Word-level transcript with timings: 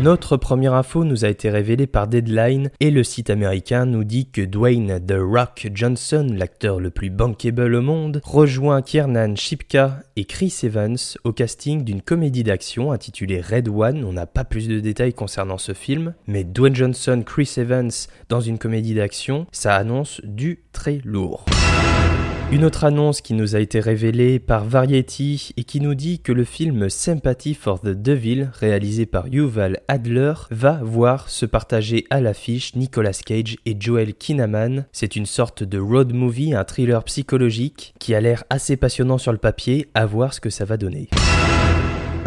Notre 0.00 0.36
première 0.36 0.74
info 0.74 1.02
nous 1.02 1.24
a 1.24 1.28
été 1.28 1.50
révélée 1.50 1.88
par 1.88 2.06
Deadline 2.06 2.70
et 2.78 2.92
le 2.92 3.02
site 3.02 3.30
américain 3.30 3.84
nous 3.84 4.04
dit 4.04 4.30
que 4.30 4.42
Dwayne 4.42 5.04
The 5.04 5.16
Rock 5.18 5.68
Johnson, 5.74 6.24
l'acteur 6.32 6.78
le 6.78 6.90
plus 6.90 7.10
bankable 7.10 7.74
au 7.74 7.82
monde, 7.82 8.20
rejoint 8.22 8.80
Kiernan 8.80 9.36
Shipka 9.36 9.98
et 10.14 10.24
Chris 10.24 10.54
Evans 10.62 10.98
au 11.24 11.32
casting 11.32 11.82
d'une 11.82 12.00
comédie 12.00 12.44
d'action 12.44 12.92
intitulée 12.92 13.40
Red 13.40 13.68
One. 13.68 14.04
On 14.04 14.12
n'a 14.12 14.26
pas 14.26 14.44
plus 14.44 14.68
de 14.68 14.78
détails 14.78 15.14
concernant 15.14 15.58
ce 15.58 15.74
film, 15.74 16.14
mais 16.28 16.44
Dwayne 16.44 16.76
Johnson, 16.76 17.24
Chris 17.26 17.54
Evans 17.56 17.90
dans 18.28 18.40
une 18.40 18.58
comédie 18.58 18.94
d'action, 18.94 19.48
ça 19.50 19.74
annonce 19.74 20.20
du 20.22 20.62
très 20.72 21.00
lourd. 21.04 21.44
Une 22.50 22.64
autre 22.64 22.84
annonce 22.84 23.20
qui 23.20 23.34
nous 23.34 23.56
a 23.56 23.60
été 23.60 23.78
révélée 23.78 24.38
par 24.38 24.64
Variety 24.64 25.52
et 25.58 25.64
qui 25.64 25.82
nous 25.82 25.94
dit 25.94 26.20
que 26.20 26.32
le 26.32 26.44
film 26.44 26.88
Sympathy 26.88 27.52
for 27.52 27.78
the 27.78 27.90
Devil, 27.90 28.48
réalisé 28.54 29.04
par 29.04 29.28
Yuval 29.28 29.80
Adler, 29.86 30.32
va 30.50 30.80
voir 30.82 31.28
se 31.28 31.44
partager 31.44 32.06
à 32.08 32.22
l'affiche 32.22 32.74
Nicolas 32.74 33.12
Cage 33.12 33.58
et 33.66 33.76
Joel 33.78 34.14
Kinnaman. 34.14 34.86
C'est 34.92 35.14
une 35.14 35.26
sorte 35.26 35.62
de 35.62 35.78
road 35.78 36.14
movie, 36.14 36.54
un 36.54 36.64
thriller 36.64 37.04
psychologique 37.04 37.92
qui 37.98 38.14
a 38.14 38.20
l'air 38.22 38.44
assez 38.48 38.78
passionnant 38.78 39.18
sur 39.18 39.32
le 39.32 39.38
papier, 39.38 39.88
à 39.92 40.06
voir 40.06 40.32
ce 40.32 40.40
que 40.40 40.48
ça 40.48 40.64
va 40.64 40.78
donner. 40.78 41.10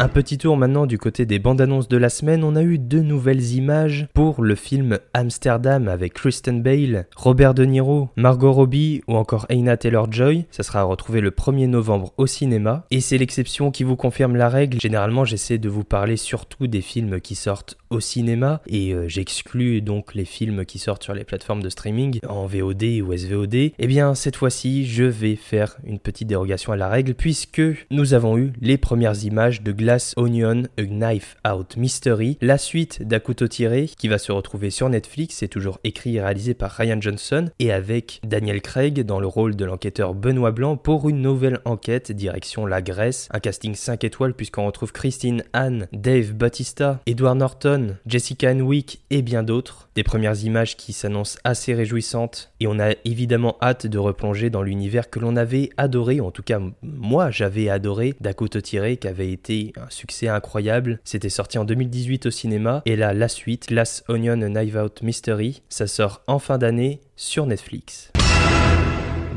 Un 0.02 0.08
petit 0.08 0.36
tour 0.36 0.56
maintenant 0.56 0.86
du 0.86 0.98
côté 0.98 1.26
des 1.26 1.38
bandes 1.38 1.60
annonces 1.60 1.86
de 1.86 1.96
la 1.96 2.08
semaine, 2.08 2.42
on 2.42 2.56
a 2.56 2.62
eu 2.64 2.76
deux 2.76 3.02
nouvelles 3.02 3.52
images 3.52 4.08
pour 4.14 4.42
le 4.42 4.56
film 4.56 4.98
Amsterdam 5.14 5.86
avec 5.86 6.14
Kristen 6.14 6.60
Bale, 6.60 7.06
Robert 7.14 7.54
De 7.54 7.64
Niro, 7.64 8.08
Margot 8.16 8.52
Robbie 8.52 9.02
ou 9.06 9.14
encore 9.14 9.46
Aina 9.48 9.76
Taylor-Joy. 9.76 10.46
Ça 10.50 10.64
sera 10.64 10.80
à 10.80 10.82
retrouver 10.82 11.20
le 11.20 11.30
1er 11.30 11.68
novembre 11.68 12.12
au 12.16 12.26
cinéma. 12.26 12.84
Et 12.90 13.00
c'est 13.00 13.16
l'exception 13.16 13.70
qui 13.70 13.84
vous 13.84 13.94
confirme 13.94 14.34
la 14.34 14.48
règle. 14.48 14.80
Généralement, 14.80 15.24
j'essaie 15.24 15.58
de 15.58 15.68
vous 15.68 15.84
parler 15.84 16.16
surtout 16.16 16.66
des 16.66 16.80
films 16.80 17.20
qui 17.20 17.36
sortent 17.36 17.78
au 17.90 18.00
cinéma 18.00 18.60
et 18.66 18.94
euh, 18.94 19.06
j'exclus 19.06 19.82
donc 19.82 20.14
les 20.14 20.24
films 20.24 20.64
qui 20.64 20.80
sortent 20.80 21.04
sur 21.04 21.14
les 21.14 21.22
plateformes 21.22 21.62
de 21.62 21.68
streaming 21.68 22.18
en 22.26 22.46
VOD 22.46 23.02
ou 23.04 23.16
SVOD. 23.16 23.54
Eh 23.54 23.86
bien, 23.86 24.16
cette 24.16 24.34
fois-ci, 24.34 24.84
je 24.84 25.04
vais 25.04 25.36
faire 25.36 25.76
une 25.84 26.00
petite 26.00 26.26
dérogation 26.26 26.72
à 26.72 26.76
la 26.76 26.88
règle 26.88 27.14
puisque 27.14 27.62
nous 27.92 28.14
avons 28.14 28.36
eu 28.36 28.52
les 28.60 28.78
premières 28.78 29.22
images 29.24 29.62
de 29.62 29.70
Glass 29.70 29.91
Onion, 30.16 30.64
A 30.78 30.82
Knife 30.82 31.36
Out 31.46 31.76
Mystery, 31.76 32.38
la 32.40 32.58
suite 32.58 33.06
d'À 33.06 33.20
couteau 33.20 33.48
tiré 33.48 33.90
qui 33.98 34.08
va 34.08 34.18
se 34.18 34.32
retrouver 34.32 34.70
sur 34.70 34.88
Netflix, 34.88 35.36
c'est 35.36 35.48
toujours 35.48 35.78
écrit 35.84 36.16
et 36.16 36.22
réalisé 36.22 36.54
par 36.54 36.70
Ryan 36.70 37.00
Johnson 37.00 37.48
et 37.58 37.72
avec 37.72 38.20
Daniel 38.24 38.62
Craig 38.62 39.00
dans 39.02 39.20
le 39.20 39.26
rôle 39.26 39.56
de 39.56 39.64
l'enquêteur 39.64 40.14
Benoît 40.14 40.50
Blanc 40.50 40.76
pour 40.76 41.08
une 41.08 41.20
nouvelle 41.20 41.60
enquête 41.64 42.12
direction 42.12 42.66
la 42.66 42.82
Grèce, 42.82 43.28
un 43.32 43.40
casting 43.40 43.74
5 43.74 44.04
étoiles 44.04 44.34
puisqu'on 44.34 44.66
retrouve 44.66 44.92
Christine 44.92 45.44
Anne, 45.52 45.88
Dave 45.92 46.32
Bautista, 46.32 47.00
Edward 47.06 47.36
Norton, 47.36 47.96
Jessica 48.06 48.50
Henwick 48.50 49.02
et 49.10 49.22
bien 49.22 49.42
d'autres. 49.42 49.88
Des 49.94 50.02
premières 50.02 50.42
images 50.44 50.76
qui 50.76 50.92
s'annoncent 50.92 51.38
assez 51.44 51.74
réjouissantes 51.74 52.52
et 52.60 52.66
on 52.66 52.78
a 52.78 52.92
évidemment 53.04 53.56
hâte 53.60 53.86
de 53.86 53.98
replonger 53.98 54.50
dans 54.50 54.62
l'univers 54.62 55.10
que 55.10 55.18
l'on 55.18 55.36
avait 55.36 55.70
adoré, 55.76 56.20
en 56.20 56.30
tout 56.30 56.42
cas 56.42 56.60
moi 56.82 57.30
j'avais 57.30 57.68
adoré 57.68 58.14
d'À 58.20 58.32
couteau 58.32 58.60
tiré 58.60 58.96
qui 58.96 59.08
avait 59.08 59.32
été 59.32 59.71
un 59.78 59.90
succès 59.90 60.28
incroyable. 60.28 61.00
C'était 61.04 61.28
sorti 61.28 61.58
en 61.58 61.64
2018 61.64 62.26
au 62.26 62.30
cinéma 62.30 62.82
et 62.86 62.96
là 62.96 63.12
la 63.12 63.28
suite, 63.28 63.68
Glass 63.68 64.04
Onion 64.08 64.36
Knife 64.36 64.74
Out 64.76 65.02
Mystery, 65.02 65.62
ça 65.68 65.86
sort 65.86 66.22
en 66.26 66.38
fin 66.38 66.58
d'année 66.58 67.00
sur 67.16 67.46
Netflix. 67.46 68.12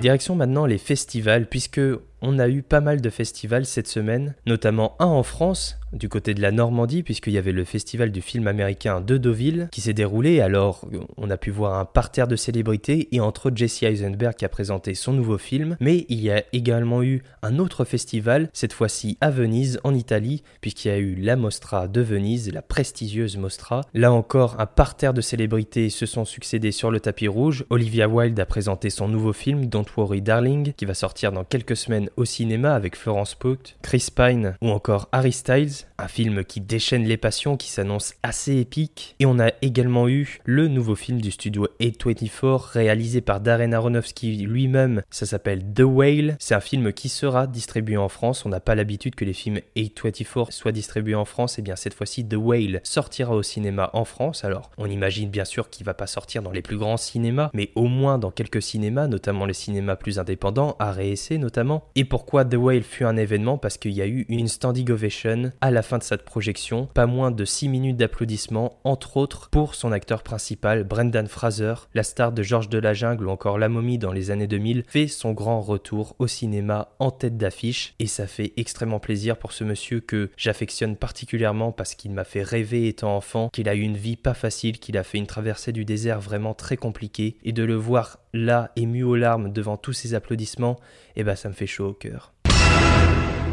Direction 0.01 0.35
maintenant 0.35 0.65
les 0.65 0.77
festivals 0.77 1.47
puisque 1.47 1.81
on 2.25 2.39
a 2.39 2.49
eu 2.49 2.63
pas 2.63 2.81
mal 2.81 3.01
de 3.01 3.09
festivals 3.11 3.65
cette 3.65 3.87
semaine, 3.87 4.33
notamment 4.47 4.95
un 4.99 5.05
en 5.05 5.21
France, 5.21 5.77
du 5.93 6.09
côté 6.09 6.33
de 6.33 6.41
la 6.41 6.51
Normandie, 6.51 7.03
puisqu'il 7.03 7.33
y 7.33 7.37
avait 7.37 7.51
le 7.51 7.63
festival 7.63 8.11
du 8.11 8.21
film 8.21 8.47
américain 8.47 8.99
de 8.99 9.17
Deauville 9.17 9.69
qui 9.71 9.81
s'est 9.81 9.93
déroulé. 9.93 10.41
Alors, 10.41 10.87
on 11.17 11.29
a 11.29 11.37
pu 11.37 11.51
voir 11.51 11.75
un 11.79 11.85
parterre 11.85 12.27
de 12.27 12.35
célébrités 12.35 13.07
et 13.11 13.19
entre 13.19 13.47
autres 13.47 13.57
Jesse 13.57 13.83
Eisenberg 13.83 14.35
qui 14.35 14.45
a 14.45 14.49
présenté 14.49 14.93
son 14.93 15.13
nouveau 15.13 15.37
film. 15.37 15.77
Mais 15.79 16.05
il 16.09 16.19
y 16.19 16.31
a 16.31 16.43
également 16.51 17.03
eu 17.03 17.23
un 17.43 17.59
autre 17.59 17.85
festival, 17.85 18.49
cette 18.53 18.73
fois-ci 18.73 19.17
à 19.21 19.29
Venise, 19.29 19.79
en 19.83 19.93
Italie, 19.93 20.43
puisqu'il 20.61 20.87
y 20.89 20.91
a 20.91 20.97
eu 20.97 21.15
la 21.15 21.35
Mostra 21.35 21.87
de 21.87 22.01
Venise, 22.01 22.51
la 22.51 22.61
prestigieuse 22.61 23.37
Mostra. 23.37 23.81
Là 23.93 24.11
encore, 24.11 24.59
un 24.59 24.65
parterre 24.65 25.13
de 25.13 25.21
célébrités 25.21 25.89
se 25.89 26.05
sont 26.05 26.25
succédés 26.25 26.71
sur 26.71 26.91
le 26.91 26.99
tapis 26.99 27.27
rouge. 27.27 27.65
Olivia 27.69 28.09
Wilde 28.09 28.39
a 28.39 28.45
présenté 28.45 28.89
son 28.89 29.07
nouveau 29.07 29.33
film 29.33 29.67
Don't 29.67 29.85
Worry 29.95 30.21
Darling, 30.21 30.73
qui 30.73 30.85
va 30.85 30.93
sortir 30.93 31.31
dans 31.31 31.43
quelques 31.43 31.77
semaines 31.77 32.09
au 32.17 32.25
cinéma 32.25 32.73
avec 32.73 32.95
Florence 32.95 33.35
Pugh, 33.35 33.75
Chris 33.81 34.07
Pine 34.15 34.55
ou 34.61 34.69
encore 34.69 35.09
Harry 35.11 35.31
Styles, 35.31 35.85
un 35.97 36.07
film 36.07 36.43
qui 36.43 36.61
déchaîne 36.61 37.03
les 37.05 37.17
passions, 37.17 37.57
qui 37.57 37.69
s'annonce 37.69 38.13
assez 38.23 38.57
épique. 38.57 39.15
Et 39.19 39.25
on 39.25 39.39
a 39.39 39.51
également 39.61 40.07
eu 40.07 40.39
le 40.45 40.67
nouveau 40.67 40.95
film 40.95 41.21
du 41.21 41.31
studio 41.31 41.67
A24 41.79 42.71
réalisé 42.71 43.21
par 43.21 43.39
Darren 43.39 43.73
Aronofsky 43.73 44.37
lui-même, 44.37 45.01
ça 45.09 45.25
s'appelle 45.25 45.63
The 45.73 45.81
Whale. 45.81 46.35
C'est 46.39 46.55
un 46.55 46.59
film 46.59 46.91
qui 46.93 47.09
sera 47.09 47.47
distribué 47.47 47.97
en 47.97 48.09
France, 48.09 48.45
on 48.45 48.49
n'a 48.49 48.59
pas 48.59 48.75
l'habitude 48.75 49.15
que 49.15 49.25
les 49.25 49.33
films 49.33 49.59
A24 49.75 50.51
soient 50.51 50.71
distribués 50.71 51.15
en 51.15 51.25
France, 51.25 51.59
et 51.59 51.61
bien 51.61 51.75
cette 51.75 51.93
fois-ci 51.93 52.27
The 52.27 52.35
Whale 52.37 52.81
sortira 52.83 53.35
au 53.35 53.43
cinéma 53.43 53.89
en 53.93 54.05
France. 54.05 54.43
Alors 54.43 54.71
on 54.77 54.89
imagine 54.89 55.29
bien 55.29 55.45
sûr 55.45 55.69
qu'il 55.69 55.85
va 55.85 55.93
pas 55.93 56.07
sortir 56.07 56.41
dans 56.41 56.51
les 56.51 56.61
plus 56.61 56.77
grands 56.77 56.97
cinémas, 56.97 57.49
mais 57.53 57.71
au 57.75 57.87
moins 57.87 58.17
dans 58.17 58.31
quelques 58.31 58.61
cinémas, 58.61 59.07
notamment 59.07 59.45
les 59.45 59.53
cinémas 59.53 59.95
plus 59.95 60.19
indépendants, 60.19 60.75
Essai 60.99 61.37
notamment. 61.37 61.83
Pourquoi 62.05 62.45
The 62.45 62.55
Whale 62.55 62.83
fut 62.83 63.05
un 63.05 63.17
événement 63.17 63.57
Parce 63.57 63.77
qu'il 63.77 63.91
y 63.91 64.01
a 64.01 64.07
eu 64.07 64.25
une 64.29 64.47
standing 64.47 64.89
ovation 64.91 65.51
à 65.61 65.71
la 65.71 65.81
fin 65.81 65.97
de 65.97 66.03
cette 66.03 66.23
projection, 66.23 66.87
pas 66.87 67.05
moins 67.05 67.31
de 67.31 67.45
6 67.45 67.69
minutes 67.69 67.97
d'applaudissements, 67.97 68.79
entre 68.83 69.17
autres 69.17 69.49
pour 69.49 69.75
son 69.75 69.91
acteur 69.91 70.23
principal, 70.23 70.83
Brendan 70.83 71.27
Fraser, 71.27 71.73
la 71.93 72.03
star 72.03 72.31
de 72.31 72.43
Georges 72.43 72.69
de 72.69 72.77
la 72.77 72.93
Jungle 72.93 73.27
ou 73.27 73.29
encore 73.29 73.57
La 73.57 73.69
Momie 73.69 73.97
dans 73.97 74.11
les 74.11 74.31
années 74.31 74.47
2000, 74.47 74.83
fait 74.87 75.07
son 75.07 75.31
grand 75.31 75.61
retour 75.61 76.15
au 76.19 76.27
cinéma 76.27 76.89
en 76.99 77.11
tête 77.11 77.37
d'affiche. 77.37 77.95
Et 77.99 78.07
ça 78.07 78.27
fait 78.27 78.53
extrêmement 78.57 78.99
plaisir 78.99 79.37
pour 79.37 79.51
ce 79.51 79.63
monsieur 79.63 79.99
que 79.99 80.29
j'affectionne 80.37 80.95
particulièrement 80.95 81.71
parce 81.71 81.95
qu'il 81.95 82.11
m'a 82.11 82.23
fait 82.23 82.43
rêver 82.43 82.87
étant 82.87 83.15
enfant, 83.15 83.49
qu'il 83.51 83.69
a 83.69 83.75
eu 83.75 83.81
une 83.81 83.97
vie 83.97 84.15
pas 84.15 84.33
facile, 84.33 84.79
qu'il 84.79 84.97
a 84.97 85.03
fait 85.03 85.17
une 85.17 85.27
traversée 85.27 85.71
du 85.71 85.85
désert 85.85 86.19
vraiment 86.19 86.53
très 86.53 86.77
compliquée. 86.77 87.37
Et 87.43 87.51
de 87.51 87.63
le 87.63 87.75
voir 87.75 88.19
là 88.35 88.71
ému 88.75 89.03
aux 89.03 89.15
larmes 89.15 89.51
devant 89.51 89.77
tous 89.77 89.93
ces 89.93 90.13
applaudissements, 90.13 90.79
eh 91.15 91.23
ben 91.23 91.35
ça 91.35 91.49
me 91.49 91.53
fait 91.53 91.67
chaud 91.67 91.87
au 91.89 91.93
cœur. 91.93 92.33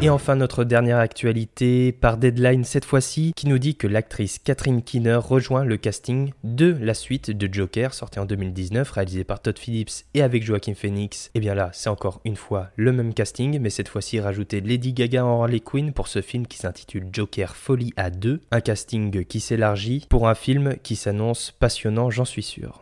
Et 0.03 0.09
enfin 0.09 0.35
notre 0.35 0.65
dernière 0.65 0.97
actualité 0.97 1.93
par 1.93 2.17
Deadline 2.17 2.65
cette 2.65 2.83
fois-ci 2.83 3.31
qui 3.37 3.47
nous 3.47 3.57
dit 3.57 3.77
que 3.77 3.87
l'actrice 3.87 4.37
Catherine 4.37 4.83
Keener 4.83 5.15
rejoint 5.15 5.63
le 5.63 5.77
casting 5.77 6.33
de 6.43 6.75
la 6.81 6.93
suite 6.93 7.31
de 7.31 7.47
Joker 7.49 7.93
sortie 7.93 8.19
en 8.19 8.25
2019 8.25 8.91
réalisée 8.91 9.23
par 9.23 9.41
Todd 9.41 9.57
Phillips 9.57 10.03
et 10.13 10.21
avec 10.21 10.43
Joaquin 10.43 10.73
Phoenix. 10.73 11.31
Et 11.35 11.39
bien 11.39 11.55
là 11.55 11.69
c'est 11.71 11.89
encore 11.89 12.19
une 12.25 12.35
fois 12.35 12.69
le 12.75 12.91
même 12.91 13.13
casting 13.13 13.57
mais 13.61 13.69
cette 13.69 13.87
fois-ci 13.87 14.19
rajouté 14.19 14.59
Lady 14.59 14.91
Gaga 14.91 15.23
en 15.23 15.41
Harley 15.41 15.61
Quinn 15.61 15.93
pour 15.93 16.09
ce 16.09 16.21
film 16.21 16.47
qui 16.47 16.57
s'intitule 16.57 17.07
Joker 17.13 17.55
Folie 17.55 17.93
à 17.95 18.09
2. 18.09 18.41
Un 18.51 18.59
casting 18.59 19.23
qui 19.23 19.39
s'élargit 19.39 20.05
pour 20.09 20.27
un 20.27 20.35
film 20.35 20.75
qui 20.83 20.97
s'annonce 20.97 21.51
passionnant 21.51 22.09
j'en 22.09 22.25
suis 22.25 22.43
sûr. 22.43 22.81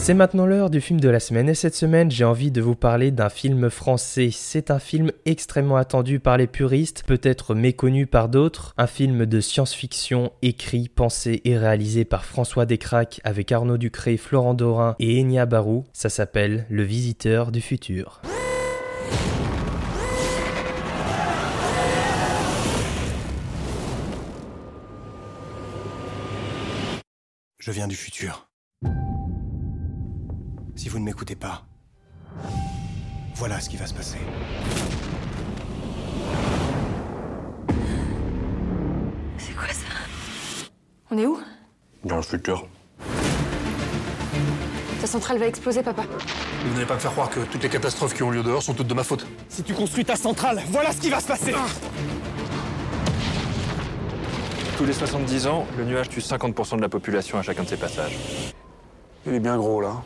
C'est 0.00 0.14
maintenant 0.14 0.46
l'heure 0.46 0.70
du 0.70 0.80
film 0.80 1.00
de 1.00 1.08
la 1.10 1.20
semaine 1.20 1.50
et 1.50 1.54
cette 1.54 1.74
semaine 1.74 2.10
j'ai 2.10 2.24
envie 2.24 2.50
de 2.50 2.62
vous 2.62 2.74
parler 2.74 3.10
d'un 3.10 3.28
film 3.28 3.68
français. 3.68 4.30
C'est 4.32 4.70
un 4.70 4.78
film 4.78 5.12
extrêmement 5.26 5.76
attendu 5.76 6.18
par 6.18 6.38
les 6.38 6.46
puristes, 6.46 7.02
peut-être 7.06 7.54
méconnu 7.54 8.06
par 8.06 8.30
d'autres. 8.30 8.72
Un 8.78 8.86
film 8.86 9.26
de 9.26 9.40
science-fiction 9.40 10.32
écrit, 10.40 10.88
pensé 10.88 11.42
et 11.44 11.58
réalisé 11.58 12.06
par 12.06 12.24
François 12.24 12.64
Descraques 12.64 13.20
avec 13.22 13.52
Arnaud 13.52 13.76
Ducré, 13.76 14.16
Florent 14.16 14.54
Dorin 14.54 14.96
et 14.98 15.20
Enya 15.20 15.44
Barou. 15.44 15.84
Ça 15.92 16.08
s'appelle 16.08 16.64
Le 16.70 16.84
Visiteur 16.84 17.52
du 17.52 17.60
Futur. 17.60 18.22
Je 27.58 27.72
viens 27.72 27.88
du 27.88 27.96
futur. 27.96 28.48
Si 30.78 30.88
vous 30.88 31.00
ne 31.00 31.04
m'écoutez 31.04 31.34
pas, 31.34 31.64
voilà 33.34 33.58
ce 33.58 33.68
qui 33.68 33.76
va 33.76 33.88
se 33.88 33.94
passer. 33.94 34.18
C'est 39.38 39.56
quoi 39.56 39.66
ça? 39.66 40.70
On 41.10 41.18
est 41.18 41.26
où? 41.26 41.40
Dans 42.04 42.14
le 42.14 42.22
futur. 42.22 42.68
Ta 45.00 45.08
centrale 45.08 45.38
va 45.38 45.48
exploser, 45.48 45.82
papa. 45.82 46.04
Vous 46.64 46.74
n'allez 46.74 46.86
pas 46.86 46.94
me 46.94 47.00
faire 47.00 47.10
croire 47.10 47.28
que 47.28 47.40
toutes 47.40 47.64
les 47.64 47.68
catastrophes 47.68 48.14
qui 48.14 48.22
ont 48.22 48.30
lieu 48.30 48.44
dehors 48.44 48.62
sont 48.62 48.74
toutes 48.74 48.86
de 48.86 48.94
ma 48.94 49.02
faute. 49.02 49.26
Si 49.48 49.64
tu 49.64 49.74
construis 49.74 50.04
ta 50.04 50.14
centrale, 50.14 50.62
voilà 50.68 50.92
ce 50.92 51.00
qui 51.00 51.10
va 51.10 51.18
se 51.18 51.26
passer 51.26 51.54
Tous 54.76 54.84
les 54.84 54.92
70 54.92 55.48
ans, 55.48 55.66
le 55.76 55.84
nuage 55.84 56.08
tue 56.08 56.20
50% 56.20 56.76
de 56.76 56.82
la 56.82 56.88
population 56.88 57.36
à 57.36 57.42
chacun 57.42 57.64
de 57.64 57.68
ses 57.68 57.78
passages. 57.78 58.16
Il 59.26 59.34
est 59.34 59.40
bien 59.40 59.56
gros 59.56 59.80
là. 59.80 60.04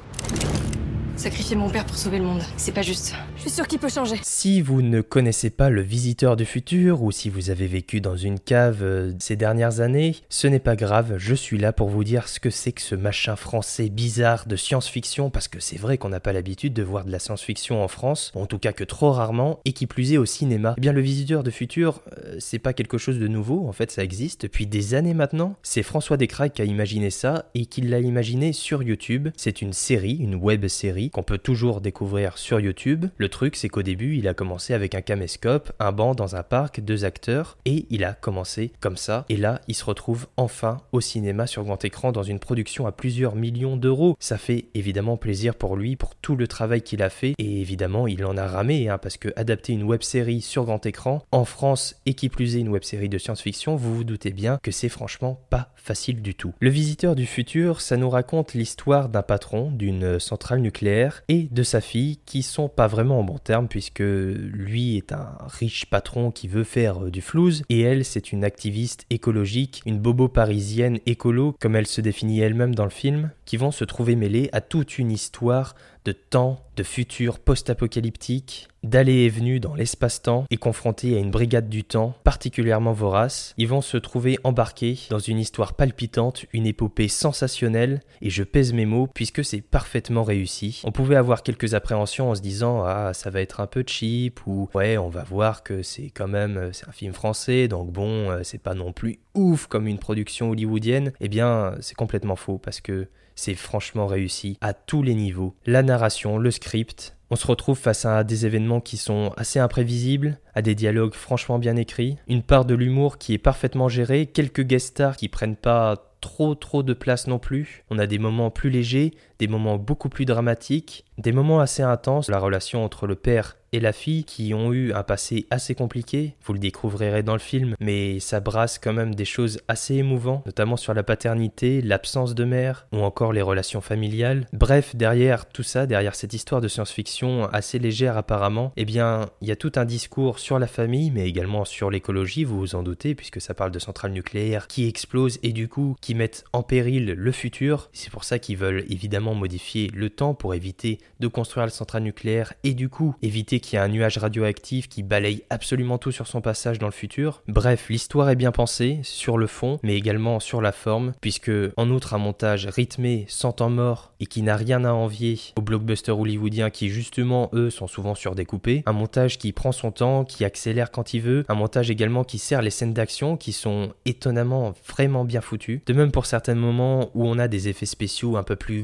Sacrifier 1.22 1.54
mon 1.54 1.70
père 1.70 1.86
pour 1.86 1.96
sauver 1.96 2.18
le 2.18 2.24
monde, 2.24 2.42
c'est 2.56 2.74
pas 2.74 2.82
juste. 2.82 3.14
Je 3.36 3.42
suis 3.42 3.50
sûre 3.50 3.68
qu'il 3.68 3.78
peut 3.78 3.88
changer. 3.88 4.16
Si 4.22 4.60
vous 4.60 4.82
ne 4.82 5.00
connaissez 5.02 5.50
pas 5.50 5.70
le 5.70 5.80
visiteur 5.80 6.34
du 6.34 6.44
futur 6.44 7.00
ou 7.04 7.12
si 7.12 7.30
vous 7.30 7.50
avez 7.50 7.68
vécu 7.68 8.00
dans 8.00 8.16
une 8.16 8.40
cave 8.40 8.82
euh, 8.82 9.12
ces 9.20 9.36
dernières 9.36 9.78
années, 9.78 10.16
ce 10.30 10.48
n'est 10.48 10.58
pas 10.58 10.74
grave, 10.74 11.18
je 11.18 11.36
suis 11.36 11.58
là 11.58 11.72
pour 11.72 11.90
vous 11.90 12.02
dire 12.02 12.26
ce 12.26 12.40
que 12.40 12.50
c'est 12.50 12.72
que 12.72 12.80
ce 12.80 12.96
machin 12.96 13.36
français 13.36 13.88
bizarre 13.88 14.46
de 14.48 14.56
science-fiction 14.56 15.30
parce 15.30 15.46
que 15.46 15.60
c'est 15.60 15.78
vrai 15.78 15.96
qu'on 15.96 16.08
n'a 16.08 16.18
pas 16.18 16.32
l'habitude 16.32 16.74
de 16.74 16.82
voir 16.82 17.04
de 17.04 17.12
la 17.12 17.20
science-fiction 17.20 17.84
en 17.84 17.86
France, 17.86 18.32
en 18.34 18.46
tout 18.46 18.58
cas 18.58 18.72
que 18.72 18.82
trop 18.82 19.12
rarement 19.12 19.60
et 19.64 19.74
qui 19.74 19.86
plus 19.86 20.12
est 20.14 20.18
au 20.18 20.26
cinéma. 20.26 20.74
Eh 20.76 20.80
bien 20.80 20.92
le 20.92 21.02
visiteur 21.02 21.44
du 21.44 21.52
futur, 21.52 22.02
euh, 22.18 22.34
c'est 22.40 22.58
pas 22.58 22.72
quelque 22.72 22.98
chose 22.98 23.20
de 23.20 23.28
nouveau, 23.28 23.68
en 23.68 23.72
fait 23.72 23.92
ça 23.92 24.02
existe 24.02 24.42
depuis 24.42 24.66
des 24.66 24.94
années 24.94 25.14
maintenant. 25.14 25.54
C'est 25.62 25.84
François 25.84 26.16
Descraques 26.16 26.54
qui 26.54 26.62
a 26.62 26.64
imaginé 26.64 27.10
ça 27.10 27.44
et 27.54 27.66
qui 27.66 27.80
l'a 27.82 28.00
imaginé 28.00 28.52
sur 28.52 28.82
YouTube. 28.82 29.28
C'est 29.36 29.62
une 29.62 29.72
série, 29.72 30.16
une 30.16 30.34
web 30.34 30.66
série 30.66 31.10
qu'on 31.12 31.22
peut 31.22 31.38
toujours 31.38 31.80
découvrir 31.80 32.38
sur 32.38 32.58
YouTube. 32.58 33.06
Le 33.16 33.28
truc, 33.28 33.56
c'est 33.56 33.68
qu'au 33.68 33.82
début, 33.82 34.16
il 34.16 34.26
a 34.28 34.34
commencé 34.34 34.74
avec 34.74 34.94
un 34.94 35.02
caméscope, 35.02 35.72
un 35.78 35.92
banc 35.92 36.14
dans 36.14 36.36
un 36.36 36.42
parc, 36.42 36.80
deux 36.80 37.04
acteurs, 37.04 37.58
et 37.64 37.86
il 37.90 38.04
a 38.04 38.14
commencé 38.14 38.72
comme 38.80 38.96
ça. 38.96 39.24
Et 39.28 39.36
là, 39.36 39.60
il 39.68 39.74
se 39.74 39.84
retrouve 39.84 40.26
enfin 40.36 40.80
au 40.92 41.00
cinéma 41.00 41.46
sur 41.46 41.64
grand 41.64 41.84
écran 41.84 42.12
dans 42.12 42.22
une 42.22 42.38
production 42.38 42.86
à 42.86 42.92
plusieurs 42.92 43.36
millions 43.36 43.76
d'euros. 43.76 44.16
Ça 44.18 44.38
fait 44.38 44.66
évidemment 44.74 45.16
plaisir 45.16 45.54
pour 45.54 45.76
lui, 45.76 45.96
pour 45.96 46.14
tout 46.14 46.36
le 46.36 46.48
travail 46.48 46.82
qu'il 46.82 47.02
a 47.02 47.10
fait, 47.10 47.34
et 47.38 47.60
évidemment, 47.60 48.06
il 48.06 48.24
en 48.24 48.36
a 48.36 48.46
ramé, 48.46 48.88
hein, 48.88 48.98
parce 48.98 49.16
que 49.16 49.28
adapter 49.36 49.72
une 49.72 49.84
web 49.84 50.02
série 50.02 50.40
sur 50.40 50.64
grand 50.64 50.84
écran, 50.86 51.22
en 51.30 51.44
France, 51.44 51.96
et 52.06 52.14
qui 52.14 52.28
plus 52.28 52.56
est 52.56 52.60
une 52.60 52.68
web 52.68 52.82
série 52.82 53.08
de 53.08 53.18
science-fiction, 53.18 53.76
vous 53.76 53.94
vous 53.94 54.04
doutez 54.04 54.30
bien 54.30 54.58
que 54.62 54.70
c'est 54.70 54.88
franchement 54.88 55.40
pas 55.50 55.72
facile 55.76 56.22
du 56.22 56.34
tout. 56.34 56.54
Le 56.60 56.70
visiteur 56.70 57.14
du 57.14 57.26
futur, 57.26 57.80
ça 57.80 57.96
nous 57.96 58.10
raconte 58.10 58.54
l'histoire 58.54 59.08
d'un 59.08 59.22
patron 59.22 59.70
d'une 59.70 60.18
centrale 60.18 60.60
nucléaire 60.60 61.01
et 61.28 61.48
de 61.50 61.62
sa 61.62 61.80
fille 61.80 62.18
qui 62.26 62.42
sont 62.42 62.68
pas 62.68 62.86
vraiment 62.86 63.20
en 63.20 63.24
bon 63.24 63.38
terme 63.38 63.68
puisque 63.68 64.00
lui 64.00 64.96
est 64.96 65.12
un 65.12 65.36
riche 65.46 65.86
patron 65.86 66.30
qui 66.30 66.48
veut 66.48 66.64
faire 66.64 67.04
euh, 67.04 67.10
du 67.10 67.20
flouze 67.20 67.62
et 67.68 67.80
elle 67.80 68.04
c'est 68.04 68.32
une 68.32 68.44
activiste 68.44 69.06
écologique, 69.10 69.82
une 69.86 69.98
bobo 69.98 70.28
parisienne 70.28 70.98
écolo 71.06 71.56
comme 71.60 71.76
elle 71.76 71.86
se 71.86 72.00
définit 72.00 72.40
elle-même 72.40 72.74
dans 72.74 72.84
le 72.84 72.90
film, 72.90 73.30
qui 73.44 73.56
vont 73.56 73.70
se 73.70 73.84
trouver 73.84 74.16
mêlés 74.16 74.48
à 74.52 74.60
toute 74.60 74.98
une 74.98 75.10
histoire 75.10 75.74
de 76.04 76.12
temps, 76.12 76.64
de 76.76 76.82
futur 76.82 77.38
post-apocalyptique, 77.38 78.68
d'allées 78.82 79.24
et 79.24 79.28
venues 79.28 79.60
dans 79.60 79.74
l'espace-temps 79.74 80.46
et 80.50 80.56
confrontés 80.56 81.16
à 81.16 81.20
une 81.20 81.30
brigade 81.30 81.68
du 81.68 81.84
temps 81.84 82.14
particulièrement 82.24 82.92
vorace, 82.92 83.54
ils 83.56 83.68
vont 83.68 83.80
se 83.80 83.96
trouver 83.96 84.38
embarqués 84.44 84.98
dans 85.10 85.18
une 85.18 85.38
histoire 85.38 85.74
palpitante, 85.74 86.46
une 86.52 86.66
épopée 86.66 87.08
sensationnelle, 87.08 88.00
et 88.20 88.30
je 88.30 88.42
pèse 88.42 88.72
mes 88.72 88.86
mots 88.86 89.08
puisque 89.14 89.44
c'est 89.44 89.60
parfaitement 89.60 90.24
réussi. 90.24 90.82
On 90.84 90.92
pouvait 90.92 91.16
avoir 91.16 91.42
quelques 91.42 91.74
appréhensions 91.74 92.30
en 92.30 92.34
se 92.34 92.40
disant 92.40 92.82
ah 92.84 93.12
ça 93.14 93.30
va 93.30 93.40
être 93.40 93.60
un 93.60 93.66
peu 93.66 93.84
cheap 93.86 94.46
ou 94.46 94.68
ouais 94.74 94.98
on 94.98 95.08
va 95.08 95.22
voir 95.22 95.62
que 95.62 95.82
c'est 95.82 96.10
quand 96.10 96.28
même 96.28 96.70
c'est 96.72 96.88
un 96.88 96.92
film 96.92 97.12
français 97.12 97.68
donc 97.68 97.92
bon 97.92 98.30
euh, 98.30 98.40
c'est 98.42 98.58
pas 98.58 98.74
non 98.74 98.92
plus 98.92 99.20
ouf 99.34 99.66
comme 99.66 99.86
une 99.86 99.98
production 99.98 100.50
hollywoodienne. 100.50 101.12
Eh 101.20 101.28
bien 101.28 101.74
c'est 101.80 101.96
complètement 101.96 102.36
faux 102.36 102.58
parce 102.58 102.80
que 102.80 103.08
c'est 103.34 103.54
franchement 103.54 104.06
réussi 104.06 104.58
à 104.60 104.74
tous 104.74 105.02
les 105.02 105.14
niveaux. 105.14 105.54
La 105.66 105.82
narration, 105.82 106.38
le 106.38 106.50
script, 106.50 107.16
on 107.30 107.36
se 107.36 107.46
retrouve 107.46 107.78
face 107.78 108.04
à 108.04 108.24
des 108.24 108.44
événements 108.44 108.80
qui 108.80 108.98
sont 108.98 109.32
assez 109.36 109.58
imprévisibles, 109.58 110.38
à 110.54 110.60
des 110.60 110.74
dialogues 110.74 111.14
franchement 111.14 111.58
bien 111.58 111.76
écrits, 111.76 112.18
une 112.28 112.42
part 112.42 112.66
de 112.66 112.74
l'humour 112.74 113.16
qui 113.16 113.32
est 113.32 113.38
parfaitement 113.38 113.88
gérée, 113.88 114.26
quelques 114.26 114.62
guest 114.62 114.88
stars 114.88 115.16
qui 115.16 115.28
prennent 115.28 115.56
pas 115.56 116.12
trop 116.20 116.54
trop 116.54 116.82
de 116.82 116.94
place 116.94 117.26
non 117.26 117.38
plus. 117.38 117.84
On 117.90 117.98
a 117.98 118.06
des 118.06 118.18
moments 118.18 118.50
plus 118.50 118.70
légers, 118.70 119.12
des 119.42 119.48
moments 119.48 119.76
beaucoup 119.76 120.08
plus 120.08 120.24
dramatiques, 120.24 121.04
des 121.18 121.32
moments 121.32 121.58
assez 121.58 121.82
intenses, 121.82 122.30
la 122.30 122.38
relation 122.38 122.84
entre 122.84 123.08
le 123.08 123.16
père 123.16 123.56
et 123.72 123.80
la 123.80 123.92
fille 123.92 124.24
qui 124.24 124.52
ont 124.52 124.72
eu 124.72 124.92
un 124.92 125.02
passé 125.02 125.46
assez 125.50 125.74
compliqué, 125.74 126.34
vous 126.44 126.52
le 126.52 126.58
découvrirez 126.58 127.22
dans 127.22 127.32
le 127.32 127.38
film, 127.38 127.74
mais 127.80 128.20
ça 128.20 128.40
brasse 128.40 128.78
quand 128.78 128.92
même 128.92 129.14
des 129.14 129.24
choses 129.24 129.60
assez 129.66 129.94
émouvantes, 129.94 130.44
notamment 130.44 130.76
sur 130.76 130.92
la 130.92 131.02
paternité, 131.02 131.80
l'absence 131.80 132.34
de 132.34 132.44
mère, 132.44 132.86
ou 132.92 132.98
encore 132.98 133.32
les 133.32 133.40
relations 133.40 133.80
familiales. 133.80 134.46
Bref, 134.52 134.94
derrière 134.94 135.48
tout 135.48 135.62
ça, 135.62 135.86
derrière 135.86 136.14
cette 136.14 136.34
histoire 136.34 136.60
de 136.60 136.68
science-fiction 136.68 137.46
assez 137.46 137.78
légère 137.78 138.18
apparemment, 138.18 138.72
eh 138.76 138.84
bien, 138.84 139.30
il 139.40 139.48
y 139.48 139.52
a 139.52 139.56
tout 139.56 139.72
un 139.76 139.86
discours 139.86 140.38
sur 140.38 140.58
la 140.58 140.66
famille, 140.66 141.10
mais 141.10 141.26
également 141.26 141.64
sur 141.64 141.90
l'écologie, 141.90 142.44
vous 142.44 142.58
vous 142.58 142.74
en 142.74 142.82
doutez, 142.82 143.14
puisque 143.14 143.40
ça 143.40 143.54
parle 143.54 143.70
de 143.70 143.78
centrales 143.78 144.12
nucléaires 144.12 144.66
qui 144.66 144.86
explosent 144.86 145.38
et 145.42 145.52
du 145.52 145.68
coup 145.68 145.96
qui 146.02 146.14
mettent 146.14 146.44
en 146.52 146.62
péril 146.62 147.14
le 147.16 147.32
futur. 147.32 147.88
C'est 147.94 148.12
pour 148.12 148.24
ça 148.24 148.38
qu'ils 148.38 148.58
veulent 148.58 148.84
évidemment 148.90 149.31
modifier 149.34 149.90
le 149.94 150.10
temps 150.10 150.34
pour 150.34 150.54
éviter 150.54 150.98
de 151.20 151.28
construire 151.28 151.66
la 151.66 151.72
centrale 151.72 152.02
nucléaire 152.02 152.54
et 152.64 152.74
du 152.74 152.88
coup 152.88 153.14
éviter 153.22 153.60
qu'il 153.60 153.78
y 153.78 153.82
ait 153.82 153.84
un 153.84 153.88
nuage 153.88 154.18
radioactif 154.18 154.88
qui 154.88 155.02
balaye 155.02 155.44
absolument 155.50 155.98
tout 155.98 156.12
sur 156.12 156.26
son 156.26 156.40
passage 156.40 156.78
dans 156.78 156.86
le 156.86 156.92
futur. 156.92 157.42
Bref, 157.48 157.88
l'histoire 157.88 158.30
est 158.30 158.36
bien 158.36 158.52
pensée 158.52 159.00
sur 159.02 159.38
le 159.38 159.46
fond, 159.46 159.78
mais 159.82 159.96
également 159.96 160.40
sur 160.40 160.60
la 160.60 160.72
forme, 160.72 161.12
puisque 161.20 161.50
en 161.76 161.90
outre 161.90 162.14
un 162.14 162.18
montage 162.18 162.66
rythmé, 162.66 163.24
sans 163.28 163.52
temps 163.52 163.70
mort 163.70 164.12
et 164.20 164.26
qui 164.26 164.42
n'a 164.42 164.56
rien 164.56 164.84
à 164.84 164.92
envier 164.92 165.38
aux 165.56 165.62
blockbusters 165.62 166.18
hollywoodiens 166.18 166.70
qui 166.70 166.88
justement 166.88 167.50
eux 167.52 167.70
sont 167.70 167.86
souvent 167.86 168.14
surdécoupés, 168.14 168.82
un 168.86 168.92
montage 168.92 169.38
qui 169.38 169.52
prend 169.52 169.72
son 169.72 169.90
temps, 169.90 170.24
qui 170.24 170.44
accélère 170.44 170.90
quand 170.90 171.14
il 171.14 171.20
veut, 171.20 171.44
un 171.48 171.54
montage 171.54 171.90
également 171.90 172.24
qui 172.24 172.38
sert 172.38 172.62
les 172.62 172.70
scènes 172.70 172.92
d'action 172.92 173.36
qui 173.36 173.52
sont 173.52 173.92
étonnamment 174.04 174.74
vraiment 174.86 175.24
bien 175.24 175.40
foutues. 175.40 175.82
De 175.86 175.92
même 175.92 176.12
pour 176.12 176.26
certains 176.26 176.54
moments 176.54 177.10
où 177.14 177.26
on 177.26 177.38
a 177.38 177.48
des 177.48 177.68
effets 177.68 177.86
spéciaux 177.86 178.36
un 178.36 178.42
peu 178.42 178.56
plus 178.56 178.82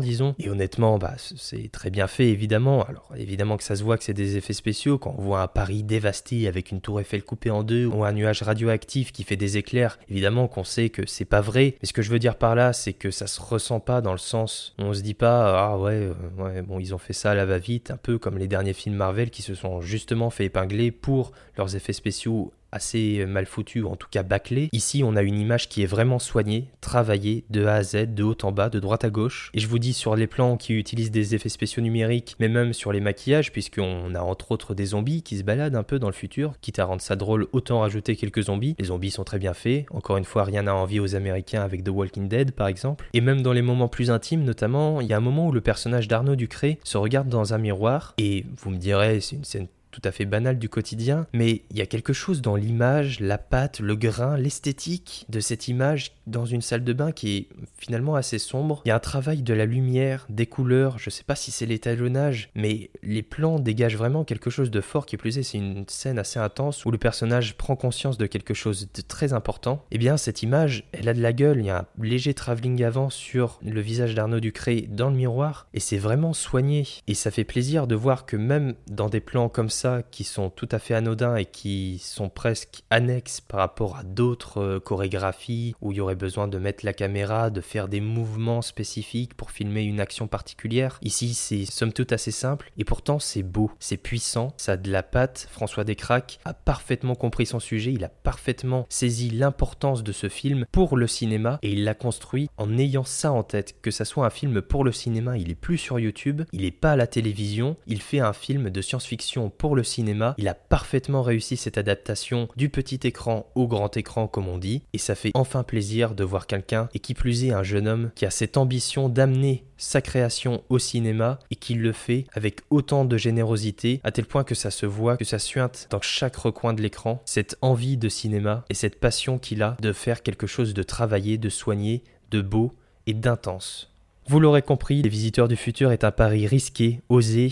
disons, 0.00 0.34
et 0.38 0.48
honnêtement, 0.48 0.98
bah 0.98 1.14
c'est 1.18 1.70
très 1.70 1.90
bien 1.90 2.06
fait 2.06 2.28
évidemment. 2.28 2.82
Alors 2.84 3.10
évidemment 3.16 3.56
que 3.56 3.64
ça 3.64 3.76
se 3.76 3.82
voit 3.82 3.98
que 3.98 4.04
c'est 4.04 4.14
des 4.14 4.36
effets 4.36 4.52
spéciaux 4.52 4.98
quand 4.98 5.14
on 5.18 5.22
voit 5.22 5.42
un 5.42 5.48
Paris 5.48 5.82
dévasté 5.82 6.48
avec 6.48 6.70
une 6.70 6.80
tour 6.80 7.00
Eiffel 7.00 7.22
coupée 7.22 7.50
en 7.50 7.62
deux 7.62 7.86
ou 7.86 8.04
un 8.04 8.12
nuage 8.12 8.42
radioactif 8.42 9.12
qui 9.12 9.24
fait 9.24 9.36
des 9.36 9.56
éclairs. 9.56 9.98
Évidemment 10.08 10.48
qu'on 10.48 10.64
sait 10.64 10.90
que 10.90 11.06
c'est 11.06 11.24
pas 11.24 11.40
vrai, 11.40 11.76
mais 11.80 11.86
ce 11.86 11.92
que 11.92 12.02
je 12.02 12.10
veux 12.10 12.18
dire 12.18 12.36
par 12.36 12.54
là, 12.54 12.72
c'est 12.72 12.92
que 12.92 13.10
ça 13.10 13.26
se 13.26 13.40
ressent 13.40 13.80
pas 13.80 14.00
dans 14.00 14.12
le 14.12 14.18
sens 14.18 14.74
où 14.78 14.82
on 14.82 14.94
se 14.94 15.02
dit 15.02 15.14
pas 15.14 15.70
ah 15.70 15.78
ouais 15.78 15.92
euh, 15.92 16.14
ouais 16.38 16.62
bon 16.62 16.78
ils 16.78 16.94
ont 16.94 16.98
fait 16.98 17.12
ça 17.12 17.32
à 17.32 17.34
la 17.34 17.46
va-vite, 17.46 17.90
un 17.90 17.96
peu 17.96 18.18
comme 18.18 18.38
les 18.38 18.48
derniers 18.48 18.72
films 18.72 18.96
Marvel 18.96 19.30
qui 19.30 19.42
se 19.42 19.54
sont 19.54 19.80
justement 19.80 20.30
fait 20.30 20.46
épingler 20.46 20.90
pour 20.90 21.32
leurs 21.56 21.76
effets 21.76 21.92
spéciaux 21.92 22.52
assez 22.72 23.24
mal 23.26 23.46
foutu, 23.46 23.82
ou 23.82 23.88
en 23.88 23.96
tout 23.96 24.08
cas 24.10 24.22
bâclé. 24.22 24.68
Ici, 24.72 25.02
on 25.04 25.16
a 25.16 25.22
une 25.22 25.38
image 25.38 25.68
qui 25.68 25.82
est 25.82 25.86
vraiment 25.86 26.18
soignée, 26.18 26.68
travaillée 26.80 27.44
de 27.50 27.64
A 27.64 27.74
à 27.74 27.82
Z, 27.82 28.14
de 28.14 28.22
haut 28.22 28.36
en 28.42 28.52
bas, 28.52 28.70
de 28.70 28.80
droite 28.80 29.04
à 29.04 29.10
gauche. 29.10 29.50
Et 29.54 29.60
je 29.60 29.66
vous 29.66 29.78
dis 29.78 29.92
sur 29.92 30.16
les 30.16 30.26
plans 30.26 30.56
qui 30.56 30.74
utilisent 30.74 31.10
des 31.10 31.34
effets 31.34 31.48
spéciaux 31.48 31.82
numériques, 31.82 32.36
mais 32.38 32.48
même 32.48 32.72
sur 32.72 32.92
les 32.92 33.00
maquillages, 33.00 33.52
puisqu'on 33.52 34.14
a 34.14 34.20
entre 34.20 34.52
autres 34.52 34.74
des 34.74 34.86
zombies 34.86 35.22
qui 35.22 35.38
se 35.38 35.42
baladent 35.42 35.76
un 35.76 35.82
peu 35.82 35.98
dans 35.98 36.08
le 36.08 36.12
futur, 36.12 36.54
quitte 36.60 36.78
à 36.78 36.84
rendre 36.84 37.02
ça 37.02 37.16
drôle, 37.16 37.46
autant 37.52 37.80
rajouter 37.80 38.16
quelques 38.16 38.42
zombies. 38.42 38.74
Les 38.78 38.86
zombies 38.86 39.10
sont 39.10 39.24
très 39.24 39.38
bien 39.38 39.54
faits. 39.54 39.86
Encore 39.90 40.16
une 40.16 40.24
fois, 40.24 40.44
rien 40.44 40.62
n'a 40.62 40.74
envie 40.74 41.00
aux 41.00 41.14
Américains 41.14 41.62
avec 41.62 41.84
The 41.84 41.90
Walking 41.90 42.28
Dead, 42.28 42.52
par 42.52 42.68
exemple. 42.68 43.08
Et 43.12 43.20
même 43.20 43.42
dans 43.42 43.52
les 43.52 43.62
moments 43.62 43.88
plus 43.88 44.10
intimes, 44.10 44.44
notamment, 44.44 45.00
il 45.00 45.06
y 45.06 45.12
a 45.12 45.16
un 45.16 45.20
moment 45.20 45.48
où 45.48 45.52
le 45.52 45.60
personnage 45.60 46.08
d'Arnaud 46.08 46.36
Ducré 46.36 46.78
se 46.84 46.98
regarde 46.98 47.28
dans 47.28 47.54
un 47.54 47.58
miroir, 47.58 48.14
et 48.18 48.44
vous 48.56 48.70
me 48.70 48.76
direz, 48.76 49.20
c'est 49.20 49.36
une 49.36 49.44
scène 49.44 49.66
tout 49.90 50.00
à 50.04 50.12
fait 50.12 50.24
banal 50.24 50.58
du 50.58 50.68
quotidien, 50.68 51.26
mais 51.32 51.62
il 51.70 51.78
y 51.78 51.80
a 51.80 51.86
quelque 51.86 52.12
chose 52.12 52.42
dans 52.42 52.56
l'image, 52.56 53.20
la 53.20 53.38
pâte, 53.38 53.80
le 53.80 53.96
grain, 53.96 54.36
l'esthétique 54.36 55.26
de 55.28 55.40
cette 55.40 55.68
image 55.68 56.12
dans 56.26 56.46
une 56.46 56.62
salle 56.62 56.84
de 56.84 56.92
bain 56.92 57.12
qui 57.12 57.36
est 57.36 57.48
finalement 57.78 58.14
assez 58.14 58.38
sombre. 58.38 58.82
Il 58.84 58.88
y 58.88 58.92
a 58.92 58.96
un 58.96 59.00
travail 59.00 59.42
de 59.42 59.54
la 59.54 59.66
lumière, 59.66 60.26
des 60.28 60.46
couleurs, 60.46 60.98
je 60.98 61.10
sais 61.10 61.24
pas 61.24 61.34
si 61.34 61.50
c'est 61.50 61.66
l'étalonnage, 61.66 62.50
mais 62.54 62.90
les 63.02 63.22
plans 63.22 63.58
dégagent 63.58 63.96
vraiment 63.96 64.24
quelque 64.24 64.50
chose 64.50 64.70
de 64.70 64.80
fort 64.80 65.06
qui 65.06 65.16
plus 65.16 65.38
est, 65.38 65.42
c'est 65.42 65.58
une 65.58 65.84
scène 65.88 66.18
assez 66.18 66.38
intense 66.38 66.84
où 66.84 66.90
le 66.90 66.98
personnage 66.98 67.56
prend 67.56 67.76
conscience 67.76 68.18
de 68.18 68.26
quelque 68.26 68.54
chose 68.54 68.88
de 68.92 69.02
très 69.02 69.32
important. 69.32 69.84
Et 69.90 69.96
eh 69.96 69.98
bien 69.98 70.16
cette 70.16 70.42
image, 70.42 70.84
elle 70.92 71.08
a 71.08 71.14
de 71.14 71.20
la 71.20 71.32
gueule, 71.32 71.58
il 71.58 71.66
y 71.66 71.70
a 71.70 71.78
un 71.80 71.86
léger 72.02 72.34
travelling 72.34 72.82
avant 72.84 73.10
sur 73.10 73.58
le 73.62 73.80
visage 73.80 74.14
d'Arnaud 74.14 74.40
Ducré 74.40 74.88
dans 74.88 75.10
le 75.10 75.16
miroir, 75.16 75.66
et 75.74 75.80
c'est 75.80 75.98
vraiment 75.98 76.32
soigné. 76.32 76.86
Et 77.06 77.14
ça 77.14 77.30
fait 77.30 77.44
plaisir 77.44 77.86
de 77.86 77.94
voir 77.94 78.26
que 78.26 78.36
même 78.36 78.74
dans 78.88 79.08
des 79.08 79.20
plans 79.20 79.48
comme 79.48 79.70
ça, 79.70 79.79
qui 80.10 80.24
sont 80.24 80.50
tout 80.50 80.68
à 80.70 80.78
fait 80.78 80.94
anodins 80.94 81.36
et 81.36 81.46
qui 81.46 81.98
sont 81.98 82.28
presque 82.28 82.82
annexes 82.90 83.40
par 83.40 83.60
rapport 83.60 83.96
à 83.96 84.02
d'autres 84.02 84.60
euh, 84.60 84.80
chorégraphies 84.80 85.74
où 85.80 85.92
il 85.92 85.98
y 85.98 86.00
aurait 86.00 86.14
besoin 86.14 86.48
de 86.48 86.58
mettre 86.58 86.84
la 86.84 86.92
caméra, 86.92 87.50
de 87.50 87.60
faire 87.60 87.88
des 87.88 88.00
mouvements 88.00 88.62
spécifiques 88.62 89.34
pour 89.34 89.50
filmer 89.50 89.82
une 89.82 90.00
action 90.00 90.26
particulière. 90.26 90.98
Ici, 91.02 91.34
c'est 91.34 91.64
somme 91.64 91.92
toute 91.92 92.12
assez 92.12 92.30
simple 92.30 92.70
et 92.76 92.84
pourtant 92.84 93.18
c'est 93.18 93.42
beau, 93.42 93.70
c'est 93.78 93.96
puissant, 93.96 94.52
ça 94.56 94.72
a 94.72 94.76
de 94.76 94.90
la 94.90 95.02
patte. 95.02 95.48
François 95.50 95.84
Descraques 95.84 96.38
a 96.44 96.54
parfaitement 96.54 97.14
compris 97.14 97.46
son 97.46 97.60
sujet, 97.60 97.92
il 97.92 98.04
a 98.04 98.08
parfaitement 98.08 98.86
saisi 98.88 99.30
l'importance 99.30 100.02
de 100.02 100.12
ce 100.12 100.28
film 100.28 100.66
pour 100.72 100.96
le 100.96 101.06
cinéma 101.06 101.58
et 101.62 101.72
il 101.72 101.84
l'a 101.84 101.94
construit 101.94 102.48
en 102.56 102.76
ayant 102.78 103.04
ça 103.04 103.32
en 103.32 103.42
tête, 103.42 103.80
que 103.82 103.90
ça 103.90 104.04
soit 104.04 104.26
un 104.26 104.30
film 104.30 104.62
pour 104.62 104.84
le 104.84 104.92
cinéma, 104.92 105.38
il 105.38 105.50
est 105.50 105.54
plus 105.54 105.78
sur 105.78 105.98
YouTube, 105.98 106.42
il 106.52 106.64
est 106.64 106.70
pas 106.70 106.92
à 106.92 106.96
la 106.96 107.06
télévision, 107.06 107.76
il 107.86 108.02
fait 108.02 108.20
un 108.20 108.32
film 108.32 108.70
de 108.70 108.80
science-fiction 108.82 109.50
pour 109.50 109.69
le 109.74 109.84
cinéma, 109.84 110.34
il 110.38 110.48
a 110.48 110.54
parfaitement 110.54 111.22
réussi 111.22 111.56
cette 111.56 111.78
adaptation 111.78 112.48
du 112.56 112.68
petit 112.68 113.00
écran 113.04 113.46
au 113.54 113.66
grand 113.66 113.96
écran 113.96 114.28
comme 114.28 114.48
on 114.48 114.58
dit, 114.58 114.82
et 114.92 114.98
ça 114.98 115.14
fait 115.14 115.30
enfin 115.34 115.62
plaisir 115.62 116.14
de 116.14 116.24
voir 116.24 116.46
quelqu'un, 116.46 116.88
et 116.94 116.98
qui 116.98 117.14
plus 117.14 117.44
est 117.44 117.52
un 117.52 117.62
jeune 117.62 117.88
homme, 117.88 118.10
qui 118.14 118.26
a 118.26 118.30
cette 118.30 118.56
ambition 118.56 119.08
d'amener 119.08 119.64
sa 119.76 120.02
création 120.02 120.62
au 120.68 120.78
cinéma 120.78 121.38
et 121.50 121.56
qui 121.56 121.74
le 121.74 121.92
fait 121.92 122.26
avec 122.32 122.60
autant 122.68 123.04
de 123.04 123.16
générosité 123.16 124.00
à 124.04 124.12
tel 124.12 124.26
point 124.26 124.44
que 124.44 124.54
ça 124.54 124.70
se 124.70 124.86
voit, 124.86 125.16
que 125.16 125.24
ça 125.24 125.38
suinte 125.38 125.88
dans 125.90 126.02
chaque 126.02 126.36
recoin 126.36 126.74
de 126.74 126.82
l'écran, 126.82 127.22
cette 127.24 127.56
envie 127.62 127.96
de 127.96 128.08
cinéma 128.08 128.64
et 128.68 128.74
cette 128.74 129.00
passion 129.00 129.38
qu'il 129.38 129.62
a 129.62 129.76
de 129.80 129.92
faire 129.92 130.22
quelque 130.22 130.46
chose 130.46 130.74
de 130.74 130.82
travaillé, 130.82 131.38
de 131.38 131.48
soigné, 131.48 132.02
de 132.30 132.42
beau 132.42 132.74
et 133.06 133.14
d'intense. 133.14 133.90
Vous 134.26 134.38
l'aurez 134.38 134.62
compris, 134.62 135.02
Les 135.02 135.08
Visiteurs 135.08 135.48
du 135.48 135.56
Futur 135.56 135.90
est 135.90 136.04
un 136.04 136.12
pari 136.12 136.46
risqué, 136.46 137.00
osé, 137.08 137.50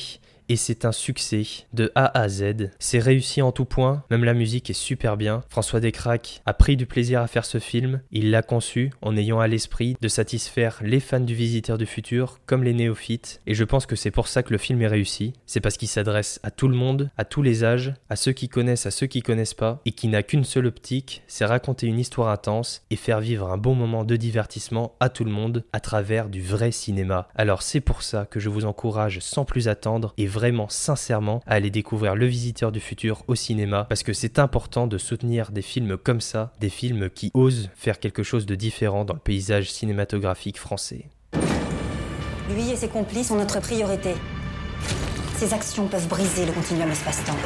et 0.48 0.56
c'est 0.56 0.84
un 0.84 0.92
succès 0.92 1.44
de 1.72 1.92
A 1.94 2.18
à 2.18 2.28
Z. 2.28 2.70
C'est 2.78 2.98
réussi 2.98 3.42
en 3.42 3.52
tout 3.52 3.64
point, 3.64 4.04
même 4.10 4.24
la 4.24 4.34
musique 4.34 4.70
est 4.70 4.74
super 4.74 5.16
bien. 5.16 5.42
François 5.48 5.80
Descraques 5.80 6.42
a 6.46 6.54
pris 6.54 6.76
du 6.76 6.86
plaisir 6.86 7.20
à 7.20 7.26
faire 7.26 7.44
ce 7.44 7.58
film, 7.58 8.00
il 8.10 8.30
l'a 8.30 8.42
conçu 8.42 8.90
en 9.02 9.16
ayant 9.16 9.40
à 9.40 9.48
l'esprit 9.48 9.96
de 10.00 10.08
satisfaire 10.08 10.80
les 10.82 11.00
fans 11.00 11.20
du 11.20 11.34
Visiteur 11.34 11.78
du 11.78 11.86
Futur 11.86 12.38
comme 12.46 12.64
les 12.64 12.74
néophytes, 12.74 13.40
et 13.46 13.54
je 13.54 13.64
pense 13.64 13.86
que 13.86 13.96
c'est 13.96 14.10
pour 14.10 14.28
ça 14.28 14.42
que 14.42 14.52
le 14.52 14.58
film 14.58 14.80
est 14.82 14.88
réussi. 14.88 15.32
C'est 15.46 15.60
parce 15.60 15.76
qu'il 15.76 15.88
s'adresse 15.88 16.40
à 16.42 16.50
tout 16.50 16.68
le 16.68 16.76
monde, 16.76 17.10
à 17.16 17.24
tous 17.24 17.42
les 17.42 17.64
âges, 17.64 17.94
à 18.08 18.16
ceux 18.16 18.32
qui 18.32 18.48
connaissent, 18.48 18.86
à 18.86 18.90
ceux 18.90 19.06
qui 19.06 19.22
connaissent 19.22 19.54
pas, 19.54 19.80
et 19.84 19.92
qui 19.92 20.08
n'a 20.08 20.22
qu'une 20.22 20.44
seule 20.44 20.66
optique, 20.66 21.22
c'est 21.26 21.44
raconter 21.44 21.86
une 21.86 21.98
histoire 21.98 22.28
intense 22.28 22.82
et 22.90 22.96
faire 22.96 23.20
vivre 23.20 23.50
un 23.50 23.58
bon 23.58 23.74
moment 23.74 24.04
de 24.04 24.16
divertissement 24.16 24.94
à 25.00 25.08
tout 25.08 25.24
le 25.24 25.30
monde 25.30 25.64
à 25.72 25.80
travers 25.80 26.28
du 26.28 26.42
vrai 26.42 26.70
cinéma. 26.70 27.28
Alors 27.34 27.62
c'est 27.62 27.80
pour 27.80 28.02
ça 28.02 28.26
que 28.26 28.40
je 28.40 28.48
vous 28.48 28.64
encourage 28.64 29.20
sans 29.20 29.44
plus 29.44 29.68
attendre 29.68 30.14
et 30.16 30.26
sincèrement 30.68 31.40
à 31.46 31.54
aller 31.54 31.70
découvrir 31.70 32.14
Le 32.14 32.26
Visiteur 32.26 32.72
du 32.72 32.80
Futur 32.80 33.22
au 33.26 33.34
cinéma 33.34 33.86
parce 33.88 34.02
que 34.02 34.12
c'est 34.12 34.38
important 34.38 34.86
de 34.86 34.98
soutenir 34.98 35.50
des 35.50 35.62
films 35.62 35.96
comme 35.96 36.20
ça, 36.20 36.52
des 36.60 36.70
films 36.70 37.10
qui 37.10 37.30
osent 37.34 37.70
faire 37.74 37.98
quelque 37.98 38.22
chose 38.22 38.46
de 38.46 38.54
différent 38.54 39.04
dans 39.04 39.14
le 39.14 39.20
paysage 39.20 39.70
cinématographique 39.70 40.58
français. 40.58 41.06
Lui 42.50 42.70
et 42.70 42.76
ses 42.76 42.88
complices 42.88 43.30
ont 43.30 43.36
notre 43.36 43.60
priorité. 43.60 44.14
Ces 45.36 45.52
actions 45.52 45.86
peuvent 45.86 46.08
briser 46.08 46.46
le 46.46 46.52
continuum 46.52 46.90
espace-temps. 46.90 47.36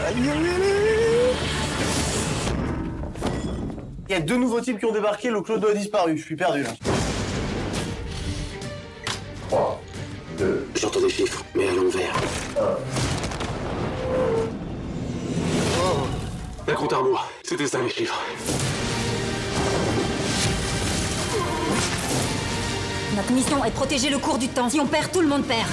Il 4.08 4.12
y 4.12 4.14
a 4.14 4.20
deux 4.20 4.36
nouveaux 4.36 4.60
types 4.60 4.78
qui 4.78 4.84
ont 4.84 4.92
débarqué, 4.92 5.30
le 5.30 5.40
clodo 5.40 5.68
a 5.68 5.74
disparu, 5.74 6.16
je 6.16 6.22
suis 6.22 6.36
perdu 6.36 6.62
là. 6.62 6.70
J'entends 10.74 11.00
des 11.00 11.10
chiffres, 11.10 11.44
mais 11.54 11.68
à 11.68 11.74
l'envers. 11.74 12.14
Un 16.68 16.74
compte 16.74 16.92
à 16.92 16.96
rebours. 16.98 17.26
C'était 17.42 17.66
ça 17.66 17.80
les 17.80 17.90
chiffres. 17.90 18.18
Notre 23.14 23.32
mission 23.32 23.64
est 23.64 23.70
de 23.70 23.74
protéger 23.74 24.10
le 24.10 24.18
cours 24.18 24.38
du 24.38 24.48
temps. 24.48 24.68
Si 24.68 24.80
on 24.80 24.86
perd, 24.86 25.12
tout 25.12 25.20
le 25.20 25.28
monde 25.28 25.44
perd. 25.44 25.68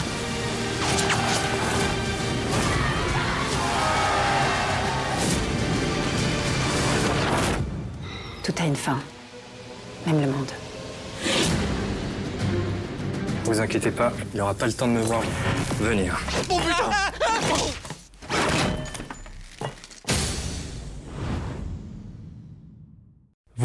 Tout 8.43 8.53
a 8.59 8.65
une 8.65 8.75
fin. 8.75 8.99
Même 10.05 10.21
le 10.21 10.27
monde. 10.27 10.51
Vous 13.49 13.59
inquiétez 13.59 13.89
pas, 13.89 14.13
il 14.31 14.35
n'y 14.35 14.41
aura 14.41 14.53
pas 14.53 14.67
le 14.67 14.73
temps 14.73 14.87
de 14.87 14.91
me 14.91 15.01
voir 15.01 15.21
venir. 15.79 16.19
Oh 16.51 16.59
putain 16.59 16.91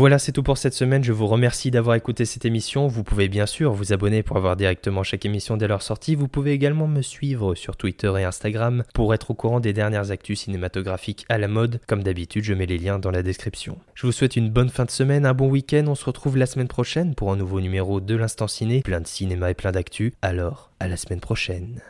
Voilà, 0.05 0.19
c'est 0.19 0.33
tout 0.33 0.43
pour 0.43 0.59
cette 0.59 0.75
semaine. 0.75 1.03
Je 1.03 1.15
vous 1.15 1.27
remercie 1.27 1.71
d'avoir 1.71 1.97
écouté 1.97 2.27
cette 2.27 2.45
émission. 2.45 2.89
Vous 2.89 3.05
pouvez 3.05 3.27
bien 3.31 3.47
sûr 3.47 3.73
vous 3.73 3.95
abonner 3.95 4.23
pour 4.23 4.37
avoir 4.37 4.55
directement 4.55 5.03
chaque 5.03 5.25
émission 5.25 5.57
dès 5.57 5.67
leur 5.67 5.81
sortie. 5.81 6.15
Vous 6.15 6.29
pouvez 6.29 6.53
également 6.53 6.87
me 6.87 7.01
suivre 7.01 7.55
sur 7.55 7.79
Twitter 7.79 8.13
et 8.19 8.25
Instagram 8.25 8.85
pour 8.93 9.15
être 9.15 9.31
au 9.31 9.35
courant 9.35 9.61
des 9.61 9.73
dernières 9.73 10.11
actus 10.11 10.43
cinématographiques 10.43 11.25
à 11.31 11.39
la 11.39 11.49
mode. 11.49 11.81
Comme 11.87 12.03
d'habitude, 12.03 12.45
je 12.45 12.53
mets 12.53 12.67
les 12.67 12.77
liens 12.77 12.99
dans 12.99 13.11
la 13.11 13.23
description. 13.23 13.79
Je 13.95 14.05
vous 14.05 14.13
souhaite 14.13 14.37
une 14.37 14.51
bonne 14.51 14.69
fin 14.69 14.85
de 14.85 14.91
semaine, 14.91 15.25
un 15.25 15.33
bon 15.33 15.49
week-end. 15.49 15.87
On 15.89 15.95
se 15.95 16.05
retrouve 16.05 16.37
la 16.37 16.45
semaine 16.45 16.69
prochaine 16.69 17.15
pour 17.15 17.33
un 17.33 17.37
nouveau 17.37 17.63
numéro 17.63 18.03
de 18.03 18.15
l'Instant 18.15 18.47
Ciné. 18.47 18.83
Plein 18.83 19.01
de 19.01 19.07
cinéma 19.07 19.53
et 19.53 19.55
plein 19.55 19.73
d'actu. 19.73 20.13
Alors, 20.21 20.71
à 20.81 20.89
la 20.89 20.99
semaine 20.99 21.21
prochaine. 21.21 21.81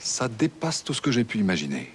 Ça 0.00 0.26
dépasse 0.26 0.82
tout 0.82 0.92
ce 0.92 1.00
que 1.00 1.12
j'ai 1.12 1.22
pu 1.22 1.38
imaginer. 1.38 1.92